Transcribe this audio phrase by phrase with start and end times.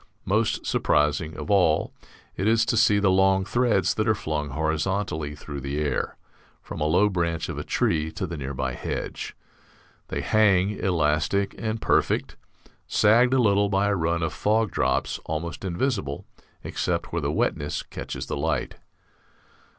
[0.25, 1.93] Most surprising of all
[2.35, 6.17] it is to see the long threads that are flung horizontally through the air,
[6.63, 9.35] from a low branch of a tree to the near by hedge.
[10.07, 12.35] They hang, elastic and perfect,
[12.87, 16.25] sagged a little by a run of fog drops almost invisible
[16.63, 18.77] except where the wetness catches the light.